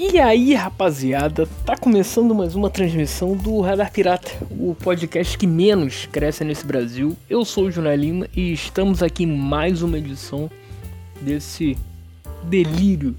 [0.00, 6.06] E aí, rapaziada, tá começando mais uma transmissão do Radar Pirata, o podcast que menos
[6.06, 7.16] cresce nesse Brasil.
[7.28, 10.48] Eu sou o Junai Lima e estamos aqui em mais uma edição
[11.20, 11.76] desse
[12.44, 13.16] delírio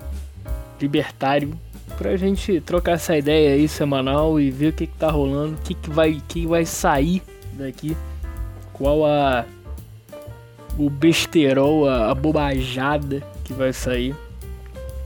[0.80, 1.54] libertário
[1.98, 5.62] pra gente trocar essa ideia aí semanal e ver o que, que tá rolando, o
[5.62, 7.22] que, que, vai, que vai sair
[7.56, 7.98] daqui,
[8.72, 9.44] qual a
[10.78, 14.16] o besterol, a, a bobajada que vai sair.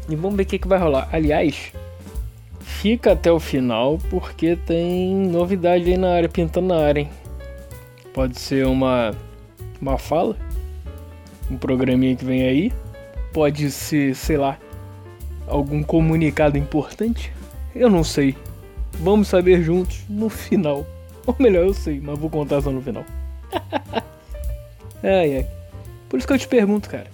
[0.10, 1.08] E vamos ver o que, que vai rolar.
[1.12, 1.72] Aliás,
[2.60, 7.10] fica até o final porque tem novidade aí na área, pintando na área, hein?
[8.14, 9.14] Pode ser uma,
[9.82, 10.36] uma fala,
[11.50, 12.74] um programinha que vem aí.
[13.32, 14.60] Pode ser, sei lá,
[15.48, 17.32] algum comunicado importante.
[17.74, 18.36] Eu não sei.
[19.00, 20.86] Vamos saber juntos no final.
[21.26, 23.06] Ou melhor, eu sei, mas vou contar só no final.
[25.02, 25.48] ai, ai.
[26.10, 27.08] Por isso que eu te pergunto, cara.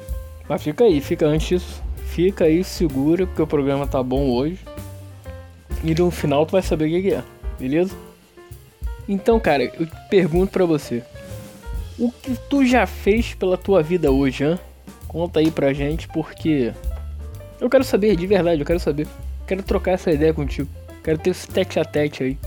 [0.50, 1.89] Mas fica aí, fica antes disso
[2.20, 4.60] fica aí, segura, porque o programa tá bom hoje.
[5.82, 7.24] E no final tu vai saber o que, é,
[7.58, 7.96] beleza?
[9.08, 11.02] Então, cara, eu pergunto pra você:
[11.98, 14.60] O que tu já fez pela tua vida hoje, hein?
[15.08, 16.74] Conta aí pra gente, porque
[17.62, 19.08] eu quero saber, de verdade, eu quero saber.
[19.48, 20.70] Quero trocar essa ideia contigo.
[21.02, 22.38] Quero ter esse tete a tete aí.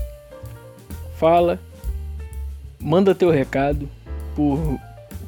[1.17, 1.59] Fala,
[2.79, 3.89] manda teu recado
[4.35, 4.79] por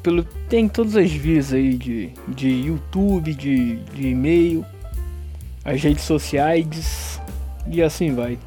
[0.06, 4.64] pelo tem todas as vias aí de, de YouTube, de, de e-mail,
[5.64, 7.20] as redes sociais
[7.66, 8.38] e assim vai.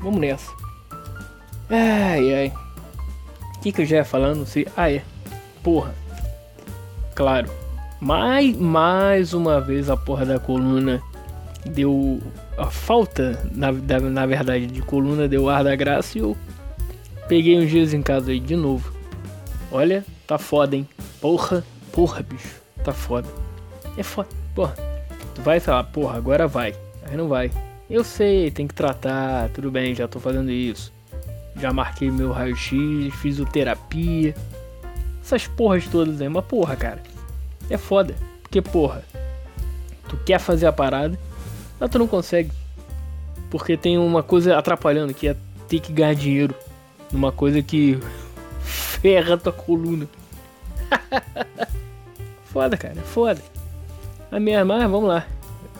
[0.00, 0.48] Vamos nessa.
[1.68, 2.52] Ai ai.
[3.56, 4.46] O que, que eu já ia falando?
[4.46, 4.64] Se...
[4.76, 5.02] Ah é.
[5.60, 5.92] Porra.
[7.16, 7.50] Claro.
[8.00, 11.02] Mais, mais uma vez a porra da coluna
[11.66, 12.20] deu.
[12.56, 16.36] A falta, na, na verdade, de coluna deu ar da graça e eu
[17.26, 18.92] peguei uns dias em casa aí de novo.
[19.72, 20.88] Olha, Tá foda, hein?
[21.20, 22.60] Porra, porra, bicho.
[22.84, 23.28] Tá foda.
[23.96, 24.28] É foda.
[24.54, 24.74] Porra.
[25.34, 26.74] Tu vai falar, porra, agora vai.
[27.08, 27.50] Aí não vai.
[27.88, 29.48] Eu sei, tem que tratar.
[29.50, 30.92] Tudo bem, já tô fazendo isso.
[31.56, 34.34] Já marquei meu raio-x, fisioterapia.
[35.22, 36.28] Essas porras todas aí.
[36.28, 37.02] Mas porra, cara.
[37.68, 38.14] É foda.
[38.42, 39.04] Porque, porra.
[40.08, 41.18] Tu quer fazer a parada,
[41.80, 42.50] mas tu não consegue.
[43.50, 45.36] Porque tem uma coisa atrapalhando, que é
[45.68, 46.54] ter que ganhar dinheiro.
[47.10, 47.98] Numa coisa que
[49.02, 50.08] ferra tua coluna.
[52.46, 53.42] foda, cara, foda.
[54.30, 55.26] A minha mas vamos lá.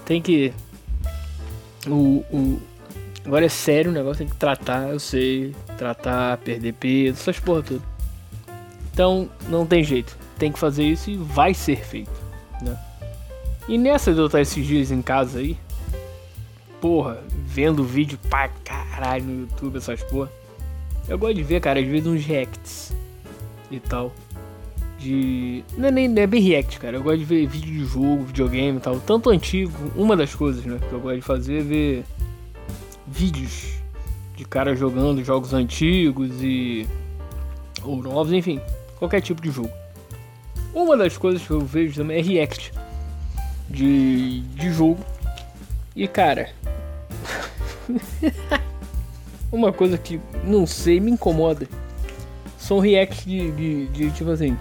[0.05, 0.53] Tem que.
[1.87, 2.61] O, o.
[3.25, 5.55] Agora é sério o negócio, tem que tratar, eu sei.
[5.79, 7.83] Tratar, perder peso, essas porra tudo.
[8.93, 10.17] Então, não tem jeito.
[10.39, 12.11] Tem que fazer isso e vai ser feito.
[12.61, 12.77] Né?
[13.69, 15.57] E nessa de eu estar esses dias em casa aí,
[16.81, 20.31] porra, vendo vídeo pra caralho no YouTube, essas porra.
[21.09, 22.93] Eu gosto de ver, cara, às vezes uns reacts
[23.77, 24.13] e tal.
[24.99, 25.65] De.
[25.77, 26.97] Não é nem é bem react, cara.
[26.97, 29.01] Eu gosto de ver vídeo de jogo, videogame e tal.
[29.01, 32.05] Tanto antigo, uma das coisas né, que eu gosto de fazer é ver
[33.07, 33.73] vídeos
[34.37, 36.87] de cara jogando jogos antigos e.
[37.83, 38.61] ou novos, enfim,
[38.99, 39.71] qualquer tipo de jogo.
[40.73, 42.73] Uma das coisas que eu vejo também é react
[43.69, 45.01] de, de jogo.
[45.95, 46.51] E cara.
[49.51, 51.69] uma coisa que não sei, me incomoda
[52.63, 54.57] são reacts de, de, de, tipo assim.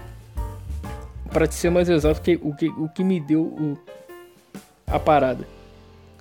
[1.30, 3.78] Pra ser mais exato, que, o, que, o que me deu o,
[4.86, 5.46] a parada.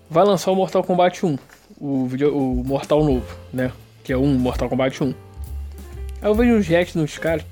[0.09, 1.37] Vai lançar o Mortal Kombat 1,
[1.79, 3.71] o, video, o Mortal novo, né?
[4.03, 5.07] Que é um Mortal Kombat 1.
[5.07, 5.13] Aí
[6.29, 7.43] eu vejo uns reacts nos caras.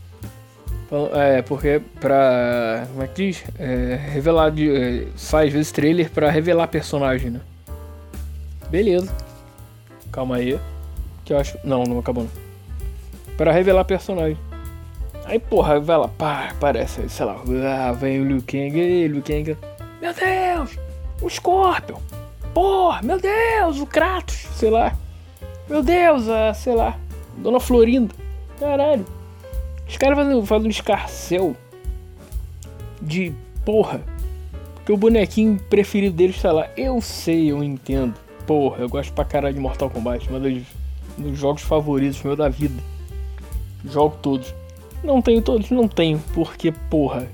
[1.13, 2.88] É, porque pra.
[2.90, 3.44] Como é que diz?
[3.59, 4.51] É, revelar.
[4.51, 7.41] De, é, sai às vezes trailer pra revelar personagem, né?
[8.69, 9.13] Beleza.
[10.11, 10.59] Calma aí.
[11.25, 11.57] Que eu acho.
[11.63, 12.48] Não, não acabou não
[13.39, 14.38] para revelar personagem.
[15.23, 17.41] Aí, porra, vai lá, pá, aparece, sei lá,
[17.88, 19.55] ah, vem o Liu Kang, e Liu Kang,
[20.01, 20.77] meu Deus,
[21.22, 21.99] o Scorpion,
[22.53, 24.94] porra, meu Deus, o Kratos, sei lá,
[25.69, 26.97] meu Deus, a, sei lá,
[27.38, 28.13] Dona Florinda,
[28.59, 29.05] caralho.
[29.88, 31.55] Os caras fazem, um escarcel
[33.02, 33.31] de
[33.64, 34.02] porra,
[34.85, 38.16] que o bonequinho preferido deles, sei lá, eu sei, eu entendo,
[38.46, 40.64] porra, eu gosto pra caralho de Mortal Kombat, um dos,
[41.17, 42.98] um dos jogos favoritos meu da vida.
[43.85, 44.53] Jogo todos.
[45.03, 45.70] Não tenho todos?
[45.70, 47.28] Não tenho, porque porra.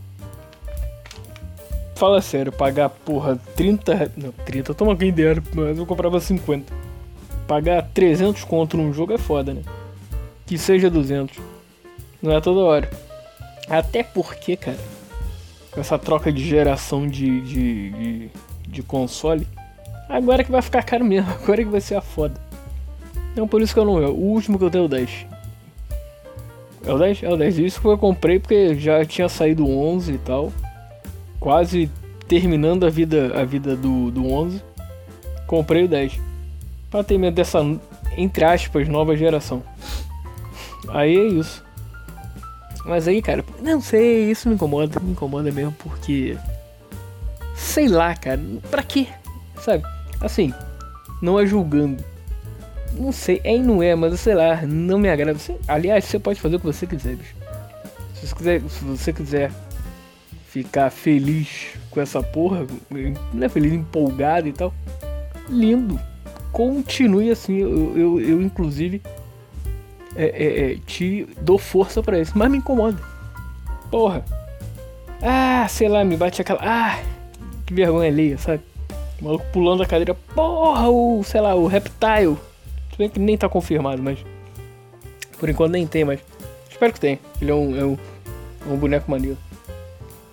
[1.95, 4.11] Fala sério, pagar porra 30.
[4.17, 6.71] Não, 30 toma quem der, mas eu comprava 50.
[7.47, 9.61] Pagar 300 conto num jogo é foda, né?
[10.45, 11.37] Que seja 200.
[12.21, 12.89] Não é toda hora.
[13.69, 14.77] Até porque, cara,
[15.75, 18.29] essa troca de geração de, de, de,
[18.67, 19.47] de console,
[20.07, 22.39] agora que vai ficar caro mesmo, agora que vai ser a foda.
[23.31, 23.93] Então por isso que eu não.
[23.93, 25.25] O último que eu tenho é o 10.
[26.85, 27.23] É o 10?
[27.23, 27.59] É o 10.
[27.59, 30.53] Isso que eu comprei porque já tinha saído o 11 e tal.
[31.39, 31.89] Quase
[32.27, 34.61] terminando a vida, a vida do, do 11.
[35.47, 36.19] Comprei o 10.
[36.89, 37.59] Pra ter medo dessa,
[38.17, 39.63] entre aspas, nova geração.
[40.89, 41.63] Aí é isso.
[42.85, 46.37] Mas aí, cara, não sei, isso me incomoda, me incomoda mesmo porque.
[47.55, 48.39] Sei lá, cara,
[48.69, 49.07] pra quê?
[49.59, 49.83] Sabe?
[50.21, 50.53] Assim,
[51.21, 52.03] não é julgando.
[52.97, 55.37] Não sei, é e não é, mas sei lá, não me agrada.
[55.37, 57.35] Você, aliás, você pode fazer o que você quiser, bicho.
[58.15, 59.51] Se você quiser, se você quiser
[60.47, 62.65] ficar feliz com essa porra,
[63.33, 64.73] não é feliz, empolgado e tal,
[65.49, 65.99] lindo.
[66.51, 69.01] Continue assim, eu, eu, eu inclusive
[70.15, 72.97] é, é, é, te dou força para isso, mas me incomoda.
[73.91, 74.23] Porra.
[75.21, 76.59] Ah, sei lá, me bate aquela.
[76.61, 76.99] Ah,
[77.65, 78.63] que vergonha alheia, sabe?
[79.19, 80.13] O maluco pulando a cadeira.
[80.33, 82.37] Porra, o, sei lá, o Reptile.
[82.95, 84.19] Tudo bem que nem tá confirmado, mas.
[85.37, 86.21] Por enquanto nem tem, mas.
[86.69, 87.19] Espero que tenha.
[87.41, 87.97] Ele é um, é um,
[88.65, 89.37] é um boneco maneiro.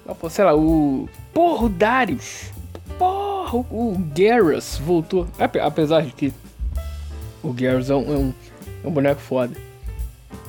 [0.06, 1.09] Ah, pô, sei lá, o.
[1.35, 2.53] Porra, o Darius.
[2.97, 5.26] Porra, o, Garrus voltou.
[5.61, 6.32] Apesar de que.
[7.43, 8.35] O Garrus é um, é um,
[8.85, 9.56] é um boneco foda.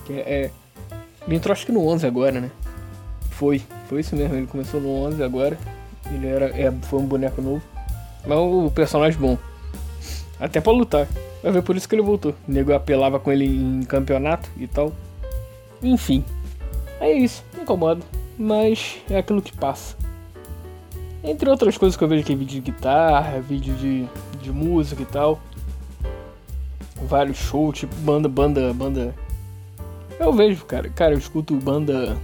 [0.06, 0.52] Que é, é.
[1.26, 2.52] Ele entrou acho que no 11 agora, né?
[3.32, 4.36] Foi, foi isso mesmo.
[4.36, 5.58] Ele começou no 11 agora.
[6.12, 7.64] Ele era, é, foi um boneco novo.
[8.24, 9.36] Mas o personagem bom.
[10.40, 11.08] Até pra lutar.
[11.44, 12.34] Vai ver por isso que ele voltou.
[12.48, 14.92] O nego apelava com ele em campeonato e tal.
[15.82, 16.24] Enfim.
[17.00, 17.44] É isso.
[17.54, 18.02] Me incomoda.
[18.38, 19.96] Mas é aquilo que passa.
[21.24, 24.08] Entre outras coisas que eu vejo aqui, vídeo de guitarra, vídeo de,
[24.42, 25.40] de música e tal.
[27.04, 29.14] Vários shows, tipo banda, banda, banda
[30.20, 30.90] eu vejo, cara.
[30.90, 32.18] Cara, eu escuto banda.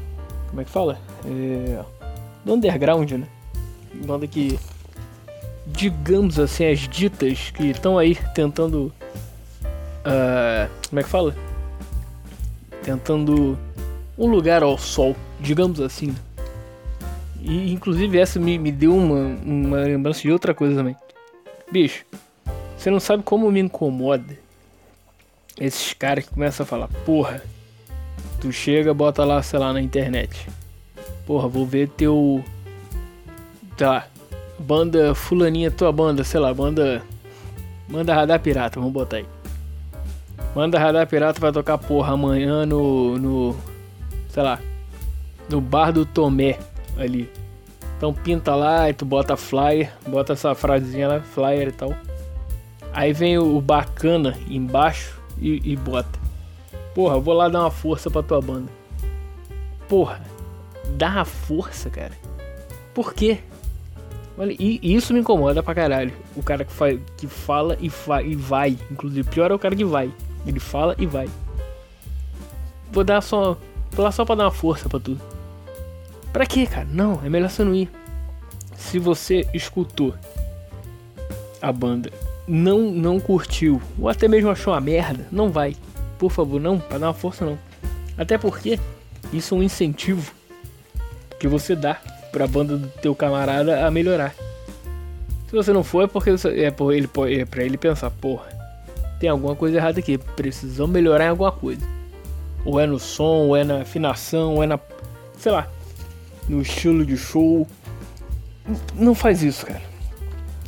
[0.50, 1.00] Como é que fala?
[1.26, 1.84] É.
[2.46, 3.28] Do underground, né?
[4.06, 4.60] Banda que.
[5.70, 8.94] Digamos assim, as ditas que estão aí tentando.
[10.06, 11.36] Uh, como é que fala?
[12.84, 13.58] Tentando
[14.18, 16.16] um lugar ao sol, digamos assim.
[17.42, 20.96] E inclusive essa me, me deu uma, uma lembrança de outra coisa também.
[21.72, 22.06] Bicho,
[22.78, 24.38] você não sabe como me incomoda
[25.60, 27.44] esses caras que começam a falar, porra,
[28.40, 30.48] Tu chega, bota lá, sei lá, na internet.
[31.26, 32.44] Porra, vou ver teu.
[33.76, 34.08] Tá.
[34.60, 37.02] Banda fulaninha, tua banda, sei lá, banda.
[37.88, 39.26] Manda Radar Pirata, vamos botar aí.
[40.56, 43.18] Manda Radar Pirata vai tocar porra amanhã no.
[43.18, 43.56] no.
[44.30, 44.60] sei lá.
[45.50, 46.60] No bar do Tomé
[46.98, 47.30] ali.
[47.98, 51.96] Então pinta lá e tu bota flyer, bota essa frasezinha lá, flyer e tal.
[52.94, 56.20] Aí vem o bacana embaixo e, e bota.
[56.94, 58.72] Porra, vou lá dar uma força pra tua banda.
[59.88, 60.22] Porra,
[60.98, 62.14] dá uma força, cara.
[62.94, 63.40] Por quê?
[64.40, 66.14] Olha, e isso me incomoda pra caralho.
[66.34, 68.78] O cara que, faz, que fala e, fa e vai.
[68.90, 70.10] Inclusive, pior é o cara que vai.
[70.48, 71.28] Ele fala e vai.
[72.90, 73.58] Vou dar só.
[73.92, 75.20] Vou lá só pra dar uma força pra tu.
[76.32, 76.88] Pra quê, cara?
[76.90, 77.92] Não, é melhor você não ir.
[78.78, 80.16] Se você escutou
[81.62, 82.10] a banda,
[82.48, 85.76] não não curtiu, ou até mesmo achou uma merda, não vai.
[86.18, 87.60] Por favor, não, para dar uma força não.
[88.18, 88.80] Até porque
[89.34, 90.32] isso é um incentivo
[91.38, 92.00] que você dá
[92.32, 94.34] para a banda do teu camarada a melhorar.
[95.48, 97.10] Se você não for é porque é por ele
[97.40, 98.48] é para ele pensar, porra,
[99.20, 101.82] tem alguma coisa errada aqui, precisamos melhorar em alguma coisa.
[102.64, 104.80] Ou é no som, ou é na afinação, ou é na
[105.38, 105.68] sei lá,
[106.48, 107.68] no estilo de show.
[108.94, 109.82] Não faz isso, cara.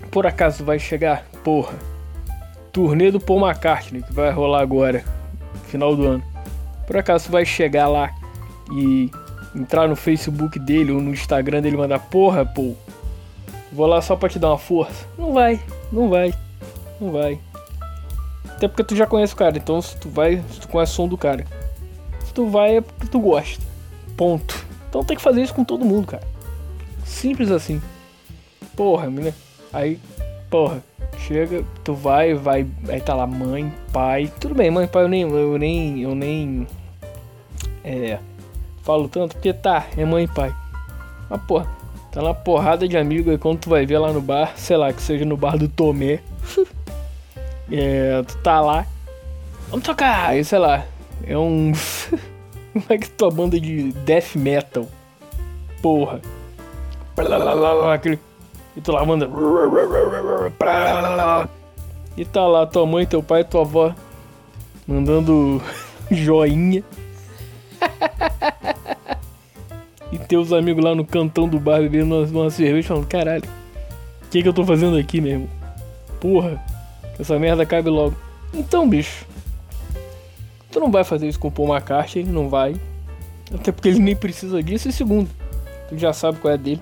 [0.10, 1.76] Por acaso vai chegar, porra,
[2.72, 5.04] turnê do Paul McCartney que vai rolar agora
[5.68, 6.24] final do ano.
[6.88, 8.12] Por acaso vai chegar lá
[8.74, 9.10] e
[9.56, 12.74] entrar no Facebook dele ou no Instagram dele e mandar porra, pô.
[13.72, 15.06] Vou lá só pra te dar uma força.
[15.18, 15.60] Não vai,
[15.92, 16.34] não vai,
[17.00, 17.40] não vai.
[18.46, 20.96] Até porque tu já conhece o cara, então se tu vai, se tu conhece o
[20.96, 21.46] som do cara.
[22.26, 23.64] Se tu vai é porque tu gosta.
[24.18, 24.66] Ponto.
[24.90, 26.24] Então tem que fazer isso com todo mundo, cara.
[27.06, 27.82] Simples assim.
[28.76, 29.34] Porra, menina.
[29.72, 30.00] Aí,
[30.50, 30.84] porra.
[31.18, 34.32] Chega, tu vai, vai, aí tá lá mãe, pai.
[34.40, 36.68] Tudo bem, mãe, pai, eu nem, eu nem, eu nem
[37.84, 38.20] é,
[38.84, 40.56] falo tanto, porque tá, é mãe e pai.
[41.30, 41.68] Mas porra,
[42.12, 44.92] tá uma porrada de amigo aí quando tu vai ver lá no bar, sei lá,
[44.92, 46.20] que seja no bar do Tomé.
[47.72, 48.86] é, tu tá lá,
[49.70, 50.86] vamos tocar, aí sei lá,
[51.26, 51.72] é um.
[52.74, 54.88] Como é que tua banda de death metal?
[55.82, 56.22] Porra.
[57.94, 58.18] Aquele
[58.76, 59.28] e tu lá manda.
[62.18, 63.96] E tá lá tua mãe, teu pai, tua avó
[64.88, 65.62] mandando
[66.10, 66.84] joinha.
[70.12, 73.44] E teus amigos lá no cantão do bar bebendo uma, uma cerveja falando, caralho,
[74.24, 75.50] o que, que eu tô fazendo aqui, mesmo?
[76.20, 76.62] Porra,
[77.20, 78.16] essa merda cabe logo.
[78.54, 79.26] Então, bicho,
[80.72, 82.76] tu não vai fazer isso com o Paul McCartney, não vai.
[83.54, 84.90] Até porque ele nem precisa disso.
[84.90, 85.30] E segundo,
[85.90, 86.82] tu já sabe qual é dele.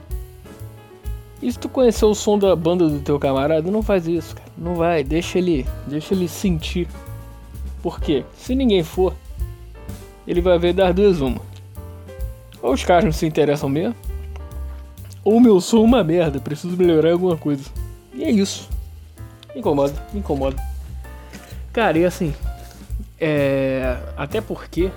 [1.41, 4.50] E se tu conhecer o som da banda do teu camarada, não faz isso, cara.
[4.57, 6.88] Não vai, deixa ele, deixa ele sentir.
[7.81, 8.25] Por quê?
[8.36, 9.13] Se ninguém for,
[10.27, 11.49] ele vai ver das duas uma.
[12.62, 13.96] Ou os caras não se interessam mesmo,
[15.24, 17.63] ou meu som é uma merda, preciso melhorar alguma coisa.
[18.13, 18.70] E é isso.
[19.54, 20.62] Me incomoda, me incomoda.
[21.72, 22.34] Cara, e assim,
[23.20, 23.98] é.
[24.18, 24.92] Até porque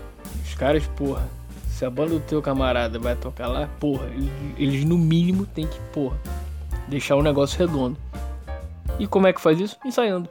[0.44, 1.28] os caras, porra,
[1.68, 5.66] se a banda do teu camarada vai tocar lá, porra, eles, eles no mínimo tem
[5.66, 6.16] que, porra,
[6.88, 7.96] deixar o negócio redondo.
[8.98, 9.76] E como é que faz isso?
[9.84, 10.28] Ensaiando.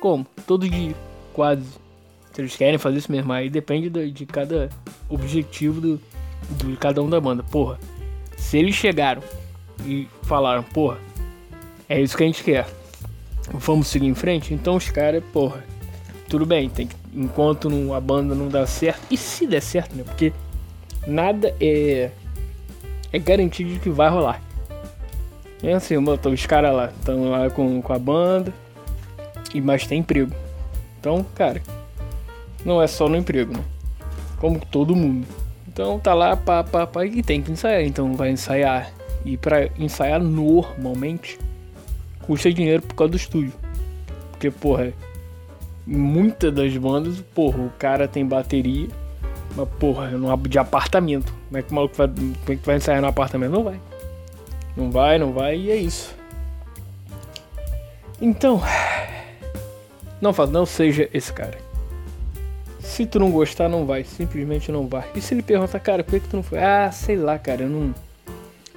[0.00, 0.26] Como?
[0.46, 0.94] Todo dia,
[1.32, 1.64] quase.
[2.32, 4.70] Se eles querem fazer isso mesmo, aí depende de, de cada
[5.08, 6.00] objetivo do,
[6.52, 7.42] de cada um da banda.
[7.42, 7.78] Porra,
[8.36, 9.22] se eles chegaram
[9.84, 10.98] e falaram, porra,
[11.88, 12.66] é isso que a gente quer,
[13.52, 15.64] vamos seguir em frente, então os caras, porra,
[16.28, 19.94] tudo bem, tem que, enquanto não, a banda não dá certo, e se der certo,
[19.94, 20.02] né?
[20.04, 20.32] Porque
[21.06, 22.10] nada é,
[23.12, 24.40] é garantido de que vai rolar.
[25.62, 28.52] É assim, os caras lá estão lá com, com a banda,
[29.54, 30.34] e mas tem emprego.
[30.98, 31.62] Então, cara,
[32.64, 33.64] não é só no emprego, né?
[34.38, 35.26] Como todo mundo.
[35.72, 37.82] Então tá lá, pá, pá, pá, e tem que ensaiar.
[37.82, 38.92] Então vai ensaiar.
[39.24, 41.38] E para ensaiar normalmente
[42.22, 43.52] custa dinheiro por causa do estúdio.
[44.30, 44.92] Porque, porra,
[45.86, 48.88] muitas das bandas, porra, o cara tem bateria,
[49.56, 50.10] mas porra,
[50.48, 51.32] de apartamento.
[51.48, 53.52] Como é que o maluco vai, como é que vai ensaiar no apartamento?
[53.52, 53.80] Não vai.
[54.76, 56.14] Não vai, não vai, e é isso.
[58.20, 58.62] Então,
[60.20, 61.71] não não seja esse cara.
[62.92, 65.08] Se tu não gostar, não vai, simplesmente não vai.
[65.14, 66.58] E se ele pergunta, cara, por que, que tu não foi?
[66.58, 67.94] Ah, sei lá, cara, eu não,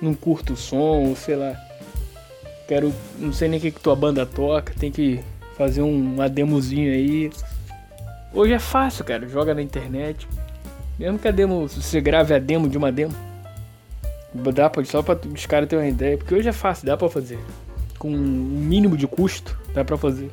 [0.01, 1.53] não curto o som, ou sei lá.
[2.65, 5.19] Quero, não sei nem o que, que tua banda toca, tem que
[5.57, 7.29] fazer um, uma demozinho aí.
[8.33, 10.25] Hoje é fácil, cara, joga na internet.
[10.97, 13.13] Mesmo que a demo, você grave a demo de uma demo,
[14.33, 17.09] Dá pra, só pra os caras terem uma ideia, porque hoje é fácil, dá pra
[17.09, 17.39] fazer.
[17.99, 20.31] Com um mínimo de custo, dá pra fazer.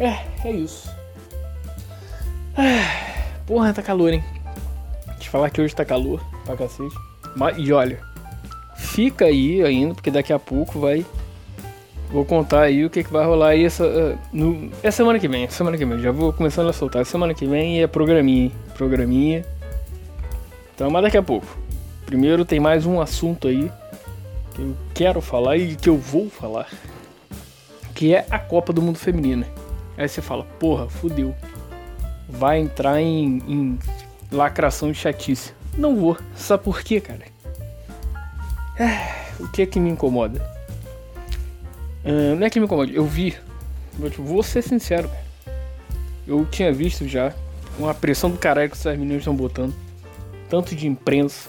[0.00, 0.98] É, é isso.
[3.46, 4.24] Porra, tá calor, hein?
[5.18, 6.94] Te falar que hoje tá calor pra cacete.
[7.36, 8.00] Mas, e olha,
[8.76, 11.04] fica aí ainda, porque daqui a pouco vai.
[12.10, 15.28] Vou contar aí o que, que vai rolar aí essa, uh, no, é semana que
[15.28, 15.48] vem.
[15.48, 17.06] Semana que vem, já vou começando a soltar.
[17.06, 19.44] Semana que vem é programinha, programinha.
[20.74, 21.46] Então, mas daqui a pouco.
[22.04, 23.70] Primeiro tem mais um assunto aí
[24.54, 26.66] que eu quero falar e que eu vou falar,
[27.94, 29.46] que é a Copa do Mundo Feminina.
[29.96, 31.34] Aí você fala, porra, fudeu.
[32.30, 33.78] Vai entrar em, em
[34.30, 35.52] lacração de chatice.
[35.76, 36.16] Não vou.
[36.36, 37.22] Sabe por quê, cara?
[38.78, 40.40] É, o que é que me incomoda?
[42.04, 43.36] Uh, não é que me incomoda, eu vi.
[44.18, 45.30] Vou ser sincero, cara.
[46.26, 47.34] Eu tinha visto já
[47.78, 49.74] uma pressão do caralho que essas meninas estão botando.
[50.48, 51.48] Tanto de imprensa,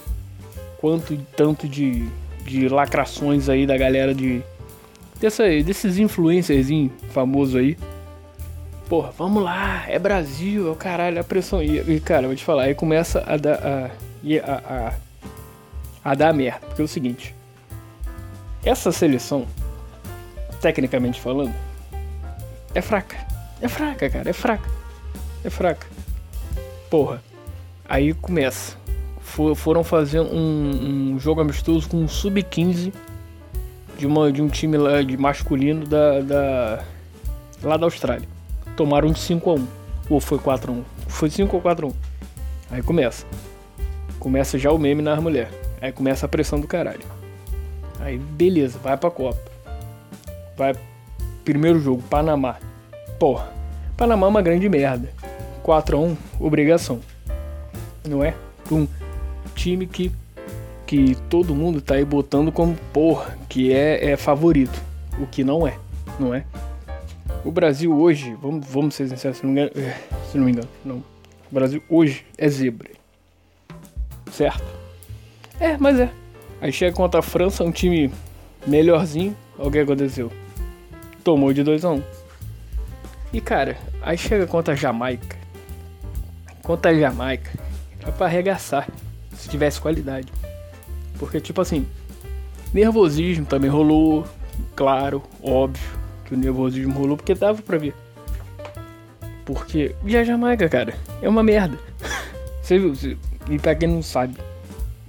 [0.78, 2.08] quanto tanto de,
[2.44, 4.42] de lacrações aí da galera de.
[5.20, 6.68] Dessa, desses influencers
[7.12, 7.78] famosos aí.
[8.92, 11.64] Porra, vamos lá, é Brasil, é o caralho, a pressão.
[11.64, 13.58] E, e cara, vou te falar, aí começa a dar.
[13.66, 13.90] A,
[14.46, 14.94] a, a,
[16.04, 16.60] a dar merda.
[16.68, 17.34] Porque é o seguinte.
[18.66, 19.48] Essa seleção,
[20.60, 21.54] tecnicamente falando,
[22.76, 23.16] é fraca.
[23.62, 24.70] É fraca, cara, é fraca.
[25.42, 25.88] É fraca.
[26.90, 27.24] Porra.
[27.88, 28.76] Aí começa
[29.22, 32.92] for, foram fazer um, um, jogo amistoso com um sub-15
[33.98, 36.84] de, de um time lá de masculino da, da,
[37.64, 38.41] lá da Austrália.
[38.76, 39.68] Tomaram de 5 a 1
[40.10, 41.94] Ou foi 4 a 1 Foi 5 ou 4 a 1
[42.72, 43.26] Aí começa.
[44.18, 45.54] Começa já o meme nas mulheres.
[45.82, 47.02] Aí começa a pressão do caralho.
[48.00, 49.40] Aí beleza, vai pra Copa.
[50.56, 50.74] Vai.
[51.44, 52.58] Primeiro jogo, Panamá.
[53.20, 53.52] Porra,
[53.98, 55.10] Panamá é uma grande merda.
[55.64, 57.02] 4 a 1 obrigação.
[58.08, 58.34] Não é?
[58.70, 58.88] Pum
[59.56, 60.12] time que,
[60.88, 64.82] que todo mundo tá aí botando como porra, que é, é favorito.
[65.20, 65.78] O que não é,
[66.20, 66.46] não é?
[67.44, 69.98] O Brasil hoje, vamos, vamos ser sinceros, se não, me engano, é,
[70.30, 70.98] se não me engano, não.
[70.98, 72.92] O Brasil hoje é zebra.
[74.32, 74.64] Certo?
[75.60, 76.12] É, mas é.
[76.62, 78.12] Aí chega contra a França, um time
[78.68, 79.36] melhorzinho.
[79.58, 80.32] Olha o que aconteceu.
[81.24, 82.04] Tomou de 2 a 1 um.
[83.34, 85.36] E cara, aí chega contra a Jamaica.
[86.62, 87.52] Contra a Jamaica.
[88.06, 88.88] É pra arregaçar
[89.36, 90.32] se tivesse qualidade.
[91.18, 91.88] Porque, tipo assim,
[92.72, 94.26] nervosismo também rolou,
[94.76, 96.01] claro, óbvio
[96.32, 97.94] que o nervosismo rolou, porque dava pra ver.
[99.44, 101.78] Porque, e a Jamaica, cara, é uma merda.
[102.64, 103.18] Você viu?
[103.50, 104.38] E pra quem não sabe,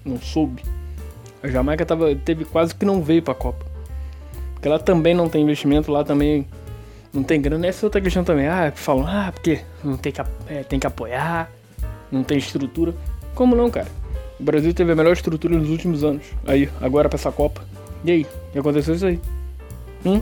[0.05, 0.65] não soube,
[1.41, 3.65] a Jamaica tava, teve quase que não veio pra Copa.
[4.55, 6.45] Porque ela também não tem investimento, lá também
[7.13, 7.69] não tem grana.
[7.69, 8.49] Essa é outra questão também.
[8.49, 11.49] Ah, falam, ah, porque não tem que, é, tem que apoiar,
[12.11, 12.95] não tem estrutura.
[13.35, 13.89] Como não, cara?
[14.41, 16.25] O Brasil teve a melhor estrutura nos últimos anos.
[16.45, 17.63] Aí, agora pra essa Copa.
[18.05, 18.27] E aí?
[18.53, 19.21] E aconteceu isso aí?
[20.05, 20.21] Hum?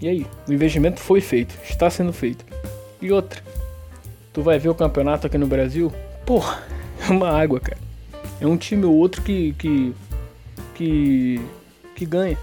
[0.00, 0.26] E aí?
[0.48, 2.44] O investimento foi feito, está sendo feito.
[3.02, 3.42] E outra,
[4.32, 5.92] tu vai ver o campeonato aqui no Brasil,
[6.24, 6.62] porra,
[7.06, 7.78] é uma água, cara.
[8.40, 9.52] É um time ou outro que.
[9.58, 9.94] que.
[10.74, 11.40] que.
[11.94, 12.38] que ganha.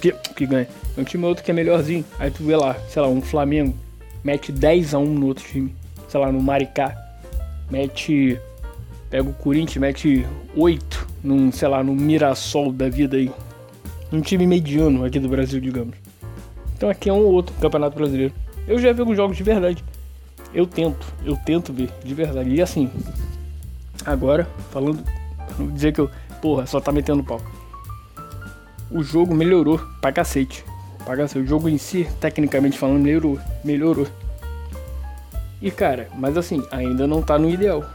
[0.00, 0.68] Que, que ganha.
[0.96, 2.04] É um time ou outro que é melhorzinho.
[2.18, 3.74] Aí tu vê lá, sei lá, um Flamengo
[4.22, 5.74] mete 10 a 1 no outro time.
[6.08, 6.96] Sei lá, no Maricá.
[7.70, 8.38] Mete.
[9.10, 13.30] Pega o Corinthians, mete 8 num, sei lá, no Mirassol da vida aí.
[14.12, 16.01] Um time mediano aqui do Brasil, digamos.
[16.82, 18.34] Então aqui é um ou outro campeonato brasileiro.
[18.66, 19.84] Eu já vi alguns jogos de verdade.
[20.52, 22.50] Eu tento, eu tento ver de verdade.
[22.50, 22.90] E assim,
[24.04, 25.00] agora, falando,
[25.56, 26.10] não dizer que eu,
[26.40, 27.40] porra, só tá metendo pau.
[28.90, 30.64] O jogo melhorou pra cacete.
[31.04, 31.44] Pra cacete.
[31.44, 33.38] O jogo em si, tecnicamente falando, melhorou.
[33.62, 34.08] Melhorou.
[35.60, 37.88] E cara, mas assim, ainda não tá no ideal.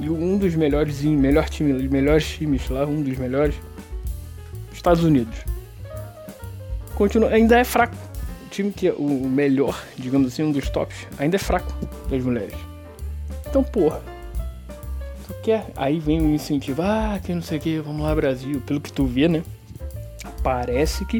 [0.00, 3.54] E um dos melhores, melhor time, os melhores times lá, um dos melhores,
[4.72, 5.36] Estados Unidos.
[6.94, 8.13] Continua, ainda é fraco.
[8.54, 11.72] Time que é o melhor, digamos assim, um dos tops, ainda é fraco
[12.08, 12.54] das mulheres.
[13.48, 14.00] Então, porra.
[15.26, 15.66] Tu quer?
[15.74, 18.62] Aí vem o incentivo, ah, que não sei o que, vamos lá, Brasil.
[18.64, 19.42] Pelo que tu vê, né?
[20.42, 21.18] Parece que,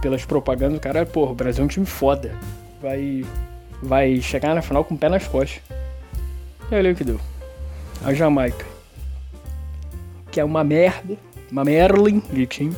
[0.00, 2.34] pelas propagandas, o cara, porra, o Brasil é um time foda.
[2.80, 3.24] Vai,
[3.80, 5.62] vai chegar na final com o pé nas costas.
[6.70, 7.20] E olha o que deu
[8.04, 8.66] a Jamaica,
[10.30, 11.16] que é uma merda,
[11.50, 12.76] uma Merlin de time.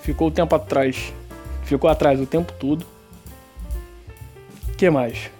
[0.00, 1.12] Ficou o tempo atrás,
[1.70, 2.84] ficou atrás o tempo todo.
[4.76, 5.30] que mais?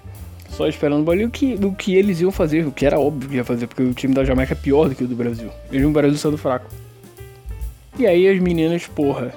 [0.51, 3.45] Só esperando o que, o que eles iam fazer, o que era óbvio que ia
[3.45, 5.51] fazer, porque o time da Jamaica é pior do que o do Brasil.
[5.73, 6.71] Eles o Brasil sendo fraco.
[7.99, 9.33] E aí as meninas, porra,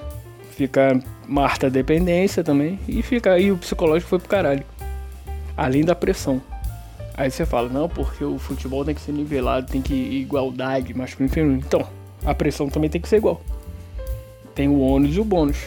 [0.50, 4.64] fica Marta dependência também, e fica aí o psicológico foi pro caralho.
[5.56, 6.42] Além da pressão.
[7.16, 11.30] Aí você fala, não, porque o futebol tem que ser nivelado, tem que igualdade, masculino
[11.30, 11.62] e feminino.
[11.64, 11.86] Então,
[12.24, 13.40] a pressão também tem que ser igual.
[14.54, 15.58] Tem o ônus e o bônus.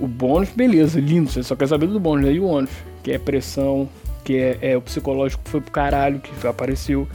[0.00, 2.70] O bônus, beleza, lindo, você só quer saber do bônus, aí o ônus,
[3.02, 3.88] que é pressão,
[4.24, 7.06] que é, é, o psicológico que foi pro caralho, que apareceu.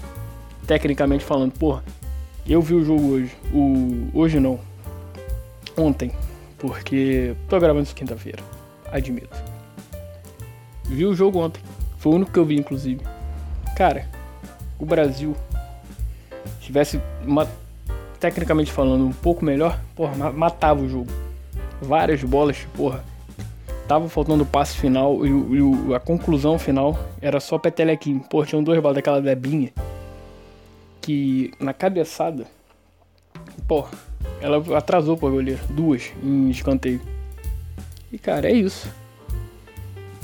[0.68, 1.84] Tecnicamente falando, porra,
[2.48, 3.32] eu vi o jogo hoje.
[3.54, 4.08] O.
[4.14, 4.60] Hoje não.
[5.76, 6.12] Ontem.
[6.58, 7.36] Porque.
[7.50, 8.44] Tô gravando isso quinta-feira.
[8.92, 9.36] Admito.
[10.86, 11.62] Vi o jogo ontem.
[11.98, 13.02] Foi o único que eu vi, inclusive.
[13.76, 14.08] Cara,
[14.80, 15.36] o Brasil
[16.60, 17.48] tivesse uma,
[18.20, 21.12] tecnicamente falando um pouco melhor, porra, matava o jogo.
[21.82, 23.04] Várias bolas, porra.
[23.88, 28.20] Tava faltando o passe final e, e a conclusão final era só petelequim.
[28.20, 29.72] Porra, tinham duas bolas daquela debinha
[31.06, 32.48] que na cabeçada,
[33.68, 33.92] porra,
[34.42, 35.60] ela atrasou pro goleiro.
[35.70, 37.00] Duas em escanteio.
[38.12, 38.92] E cara, é isso.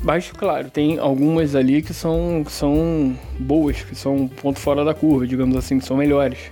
[0.02, 4.96] Mas, claro, tem algumas ali que são, que são boas, que são ponto fora da
[4.96, 6.50] curva, digamos assim, que são melhores.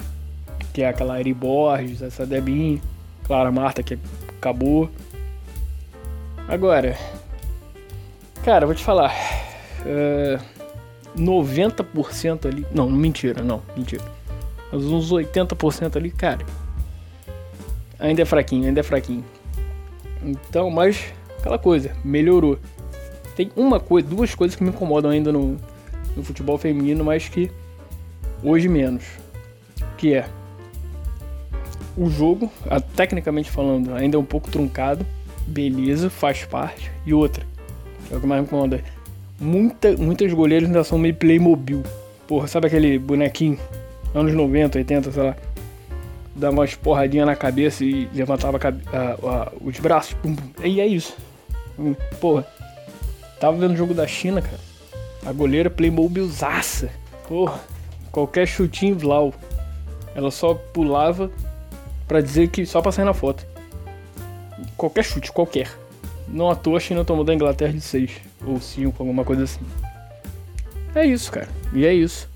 [0.71, 2.79] Que é aquela Ari Borges, essa Debinha,
[3.23, 3.97] Clara Marta, que
[4.39, 4.89] acabou.
[6.47, 6.97] Agora,
[8.43, 9.13] cara, vou te falar.
[9.85, 10.39] É,
[11.15, 12.65] 90% ali.
[12.73, 14.03] Não, mentira, não, mentira.
[14.71, 16.45] Mas uns 80% ali, cara.
[17.99, 19.25] Ainda é fraquinho, ainda é fraquinho.
[20.23, 22.57] Então, mas aquela coisa, melhorou.
[23.35, 25.57] Tem uma coisa, duas coisas que me incomodam ainda no,
[26.15, 27.51] no futebol feminino, mas que
[28.43, 29.03] hoje menos.
[29.97, 30.29] Que é
[31.99, 32.51] o jogo,
[32.95, 35.05] tecnicamente falando, ainda é um pouco truncado.
[35.45, 36.91] Beleza, faz parte.
[37.05, 37.43] E outra,
[38.11, 38.83] é o que mais me incomoda.
[39.39, 41.83] Muita, muitas goleiras ainda são meio Playmobil.
[42.27, 43.57] Porra, sabe aquele bonequinho?
[44.13, 45.35] Anos 90, 80, sei lá.
[46.35, 50.13] Dava umas porradinhas na cabeça e levantava a, a, a, os braços.
[50.13, 50.63] Pum, pum.
[50.63, 51.15] E é isso.
[52.19, 52.45] Porra,
[53.39, 54.59] Tava vendo o jogo da China, cara.
[55.25, 56.89] A goleira Playmobilzaça.
[57.27, 57.59] Porra,
[58.11, 59.33] qualquer chutinho Vlau.
[60.13, 61.31] Ela só pulava
[62.09, 63.45] para dizer que só pra sair na foto.
[64.75, 65.69] Qualquer chute, qualquer.
[66.27, 68.11] Não à toa a China tomou da Inglaterra de 6
[68.45, 69.61] ou 5, alguma coisa assim.
[70.95, 71.47] É isso, cara.
[71.71, 72.27] E é isso.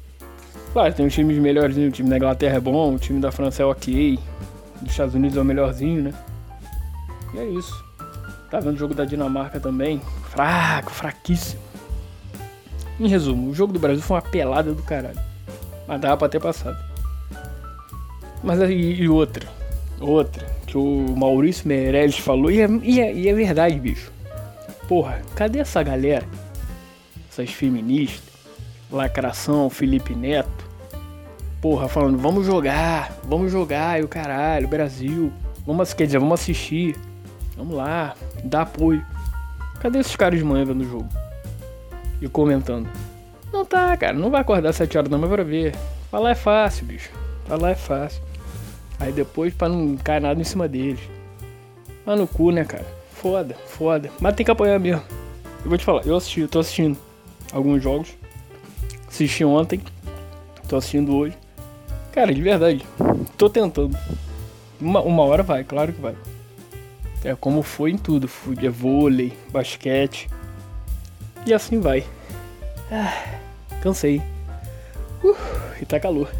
[0.74, 1.76] Claro, tem uns times melhores.
[1.76, 4.20] O time da Inglaterra é bom, o time da França é ok.
[4.80, 6.14] Dos Estados Unidos é o melhorzinho, né?
[7.34, 7.84] E é isso.
[8.52, 10.00] Tá vendo o jogo da Dinamarca também?
[10.30, 11.62] Fraco, fraquíssimo.
[13.00, 15.20] Em resumo, o jogo do Brasil foi uma pelada do caralho.
[15.88, 16.78] Mas dava pra ter passado.
[18.44, 19.53] Mas e outra.
[20.04, 20.46] Outra.
[20.68, 22.52] Que o Maurício Meirelles falou.
[22.52, 24.12] E é, e, é, e é verdade, bicho.
[24.88, 26.26] Porra, cadê essa galera?
[27.30, 28.34] Essas feministas.
[28.92, 30.72] Lacração, Felipe Neto.
[31.62, 35.32] Porra, falando, vamos jogar, vamos jogar, e o caralho, Brasil.
[35.66, 36.96] Vamos, quer dizer, vamos assistir.
[37.56, 39.04] Vamos lá, dá apoio.
[39.80, 41.10] Cadê esses caras de manhã vendo o jogo?
[42.22, 42.90] E comentando.
[43.52, 45.76] Não tá, cara, não vai acordar às 7 horas da manhã pra ver.
[46.12, 47.10] Falar é fácil, bicho.
[47.46, 48.22] Falar é fácil.
[49.04, 51.02] Aí depois pra não cair nada em cima deles.
[52.06, 52.86] Mas no cu, né, cara?
[53.12, 54.10] Foda, foda.
[54.22, 55.04] Mas tem que apoiar mesmo.
[55.62, 56.98] Eu vou te falar, eu assisti, eu tô assistindo
[57.52, 58.16] alguns jogos.
[59.06, 59.82] Assisti ontem.
[60.70, 61.38] Tô assistindo hoje.
[62.14, 62.86] Cara, de verdade.
[63.38, 63.98] Tô tentando.
[64.80, 66.16] Uma, uma hora vai, claro que vai.
[67.26, 68.30] É como foi em tudo.
[68.62, 70.30] É vôlei, basquete.
[71.46, 72.06] E assim vai.
[72.90, 73.38] Ah,
[73.82, 74.22] cansei.
[75.22, 75.36] Uh,
[75.82, 76.32] e tá calor.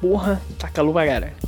[0.00, 1.45] Porra, tá calor pra caralho.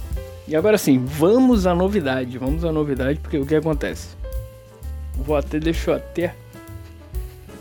[0.49, 2.39] E agora sim, vamos à novidade.
[2.39, 4.17] Vamos à novidade, porque o que acontece?
[5.15, 6.35] Vou até, deixa eu até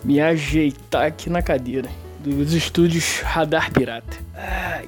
[0.06, 4.18] me ajeitar aqui na cadeira dos estúdios Radar Pirata.
[4.34, 4.88] Ai.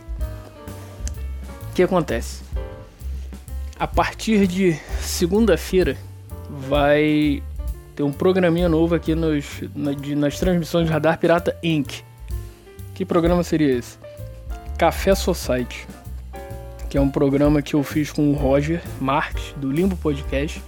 [1.69, 2.41] O que acontece?
[3.77, 5.97] A partir de segunda-feira
[6.49, 7.43] vai
[7.97, 12.01] ter um programinha novo aqui nos, na, de, nas transmissões Radar Pirata Inc.
[12.93, 13.97] Que programa seria esse?
[14.77, 15.85] Café Society,
[16.89, 20.61] que é um programa que eu fiz com o Roger Marques, do Limbo Podcast.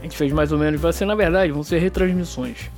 [0.00, 2.70] A gente fez mais ou menos, vai ser na verdade, vão ser retransmissões.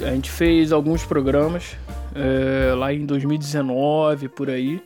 [0.00, 1.76] A gente fez alguns programas
[2.14, 4.82] é, lá em 2019, por aí.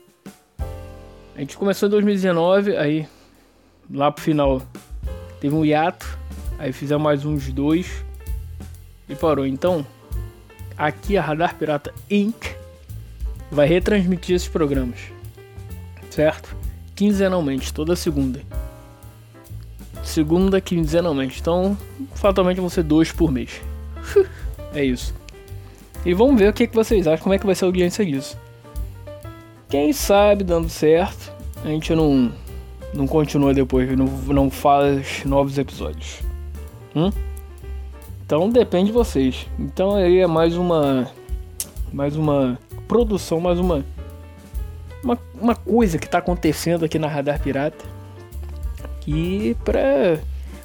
[1.36, 3.06] A gente começou em 2019, aí
[3.88, 4.60] lá pro final
[5.40, 6.18] teve um hiato,
[6.58, 8.04] aí fizemos mais uns dois
[9.08, 9.46] e parou.
[9.46, 9.86] Então,
[10.76, 12.56] aqui a Radar Pirata Inc.
[13.50, 14.98] vai retransmitir esses programas,
[16.16, 16.56] certo?
[16.94, 18.40] Quinzenalmente, toda segunda.
[20.02, 21.40] Segunda, quinzenalmente.
[21.40, 21.76] Então,
[22.14, 23.60] fatalmente vão ser dois por mês.
[24.74, 25.14] É isso.
[26.04, 28.36] E vamos ver o que, vocês acham, como é que vai ser a audiência disso.
[29.70, 31.32] Quem sabe dando certo,
[31.64, 32.30] a gente não,
[32.92, 36.20] não continua depois, não, não faz novos episódios.
[36.94, 37.10] Hum?
[38.26, 39.46] Então depende de vocês.
[39.58, 41.10] Então aí é mais uma.
[41.90, 43.82] Mais uma produção, mais uma.
[45.06, 47.84] Uma, uma coisa que está acontecendo aqui na Radar Pirata.
[49.00, 50.18] Que pra,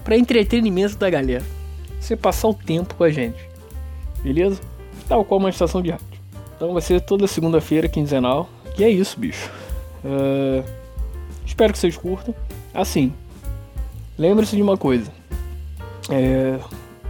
[0.04, 1.44] pra entretenimento da galera.
[2.00, 3.52] Você passar o tempo com a gente
[4.24, 4.62] beleza?
[5.08, 6.06] Tal qual uma estação de rádio.
[6.56, 8.48] Então vai ser toda segunda-feira, quinzenal.
[8.78, 9.50] E é isso, bicho.
[10.04, 10.64] Uh,
[11.46, 12.34] espero que vocês curtam.
[12.74, 13.14] Assim,
[14.18, 15.12] lembre-se de uma coisa.
[16.10, 16.60] É,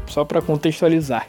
[0.07, 1.27] só para contextualizar.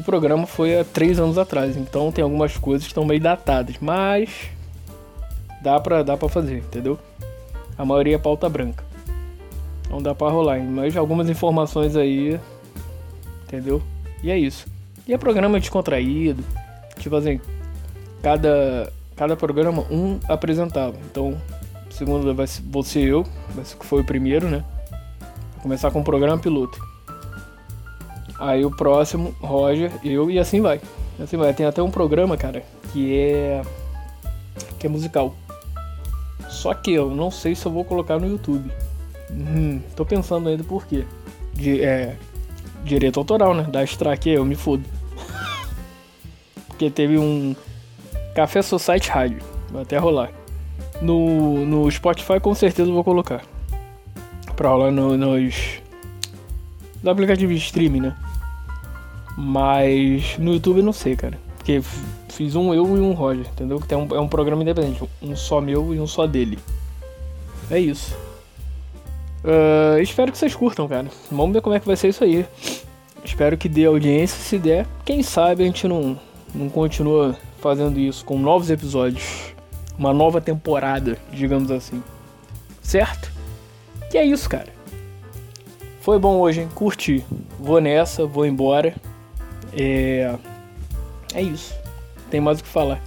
[0.00, 3.76] O programa foi há três anos atrás, então tem algumas coisas que estão meio datadas,
[3.82, 4.48] mas
[5.60, 6.98] dá pra, dá pra fazer, entendeu?
[7.76, 8.82] A maioria é pauta branca.
[9.90, 12.40] Não dá pra rolar, mas algumas informações aí
[13.44, 13.82] entendeu?
[14.22, 14.66] E é isso.
[15.06, 16.42] E é programa descontraído,
[16.98, 17.38] tipo assim,
[18.22, 20.96] cada, cada programa um apresentava.
[21.10, 21.36] Então,
[21.90, 24.64] segundo vai ser, vou ser eu, vai ser que foi o primeiro, né?
[25.56, 26.89] Vou começar com o programa piloto.
[28.40, 30.80] Aí o próximo, Roger, eu e assim vai.
[31.22, 31.52] Assim vai.
[31.52, 33.60] Tem até um programa, cara, que é
[34.78, 35.34] que é musical.
[36.48, 38.72] Só que eu não sei se eu vou colocar no YouTube.
[39.30, 41.04] Hum, tô pensando ainda por quê.
[41.52, 42.16] De, é,
[42.82, 43.64] direito autoral, né?
[43.64, 44.84] Da aqui, eu me fodo.
[46.66, 47.54] Porque teve um
[48.34, 49.38] Café Society Rádio,
[49.70, 50.30] vai até rolar.
[51.02, 53.42] No, no Spotify com certeza vou colocar.
[54.56, 55.82] Pra rolar no, nos.
[57.02, 58.16] No aplicativo de streaming, né?
[59.36, 61.38] Mas no YouTube não sei, cara.
[61.56, 61.80] Porque
[62.28, 63.78] fiz um eu e um Roger, entendeu?
[63.78, 65.02] Que tem um, é um programa independente.
[65.22, 66.58] Um só meu e um só dele.
[67.70, 68.16] É isso.
[69.44, 71.06] Uh, espero que vocês curtam, cara.
[71.30, 72.46] Vamos ver como é que vai ser isso aí.
[73.24, 74.38] Espero que dê audiência.
[74.38, 76.18] Se der, quem sabe a gente não,
[76.54, 79.54] não continua fazendo isso com novos episódios.
[79.98, 82.02] Uma nova temporada, digamos assim.
[82.82, 83.30] Certo?
[84.12, 84.72] E é isso, cara.
[86.00, 86.68] Foi bom hoje, hein?
[86.74, 87.24] Curti.
[87.58, 88.94] Vou nessa, vou embora.
[89.72, 90.36] É.
[91.34, 91.74] É isso.
[92.30, 93.00] Tem mais o que falar.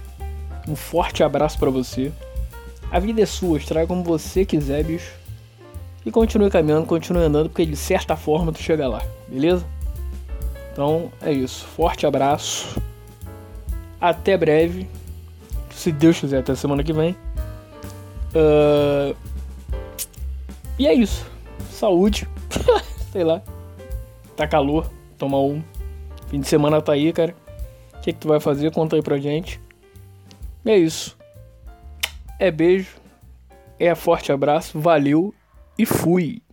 [0.68, 2.12] Um forte abraço para você.
[2.90, 5.12] A vida é sua, estraga como você quiser, bicho.
[6.06, 9.66] E continue caminhando, continue andando, porque de certa forma tu chega lá, beleza?
[10.72, 11.64] Então é isso.
[11.66, 12.80] Forte abraço.
[14.00, 14.86] Até breve.
[15.70, 17.16] Se Deus quiser, até semana que vem.
[18.34, 19.16] Uh...
[20.78, 21.26] E é isso.
[21.70, 22.28] Saúde.
[23.12, 23.42] Sei lá.
[24.36, 24.90] Tá calor.
[25.16, 25.62] Toma um.
[26.28, 27.34] Fim de semana tá aí, cara.
[27.94, 28.70] O que, que tu vai fazer?
[28.72, 29.60] Conta aí pra gente.
[30.64, 31.16] E é isso.
[32.38, 32.96] É beijo.
[33.78, 34.78] É forte abraço.
[34.78, 35.34] Valeu
[35.78, 36.43] e fui!